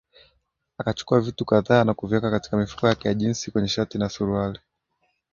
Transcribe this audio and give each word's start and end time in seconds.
Akachukua 0.77 1.21
vitu 1.21 1.45
kadhaa 1.45 1.83
na 1.83 1.93
kuviweka 1.93 2.31
katika 2.31 2.57
mifuko 2.57 2.87
yake 2.87 3.07
ya 3.07 3.13
jeans 3.13 3.49
kwenye 3.51 3.67
shati 3.67 3.97
na 3.97 4.09
suruali 4.09 4.59